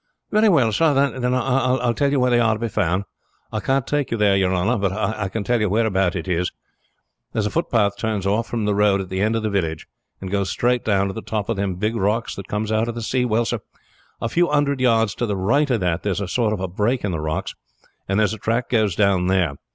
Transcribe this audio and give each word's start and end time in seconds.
"Very 0.31 0.49
well, 0.49 0.71
sir; 0.71 0.95
then 1.11 1.31
I 1.35 1.73
will 1.85 1.93
tell 1.93 2.11
you 2.11 2.19
where 2.19 2.31
they 2.31 2.39
are 2.39 2.55
to 2.55 2.59
be 2.59 2.67
found. 2.67 3.03
I 3.51 3.59
can't 3.59 3.85
take 3.85 4.09
you 4.09 4.17
there, 4.17 4.35
your 4.35 4.51
honor, 4.51 4.75
but 4.75 4.91
I 4.91 5.29
can 5.29 5.43
tell 5.43 5.61
you 5.61 5.69
whereabout 5.69 6.15
it 6.15 6.27
is. 6.27 6.51
There 7.33 7.39
is 7.41 7.45
a 7.45 7.51
footpath 7.51 7.97
turns 7.99 8.25
oft 8.25 8.49
from 8.49 8.65
the 8.65 8.73
road 8.73 8.99
at 8.99 9.09
the 9.09 9.21
end 9.21 9.35
of 9.35 9.43
the 9.43 9.49
village, 9.51 9.85
and 10.19 10.31
goes 10.31 10.49
straight 10.49 10.83
down 10.83 11.05
to 11.09 11.13
the 11.13 11.21
top 11.21 11.49
of 11.49 11.55
them 11.55 11.75
big 11.75 11.95
rocks 11.95 12.33
that 12.35 12.47
come 12.47 12.65
out 12.71 12.87
of 12.87 12.95
the 12.95 13.03
sea. 13.03 13.25
Well, 13.25 13.45
sir, 13.45 13.59
a 14.19 14.27
few 14.27 14.47
hundred 14.49 14.81
yards 14.81 15.13
to 15.13 15.27
the 15.27 15.37
right 15.37 15.69
of 15.69 15.81
that 15.81 16.01
there 16.01 16.13
is 16.13 16.19
a 16.19 16.27
sort 16.27 16.59
of 16.59 16.75
break 16.75 17.03
in 17.05 17.11
the 17.11 17.19
rocks, 17.19 17.53
and 18.09 18.19
there 18.19 18.25
is 18.25 18.33
a 18.33 18.39
track 18.39 18.71
goes 18.71 18.95
down 18.95 19.27
there. 19.27 19.57